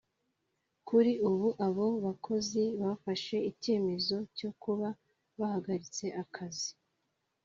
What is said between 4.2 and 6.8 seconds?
cyo kuba bahagaritse akazi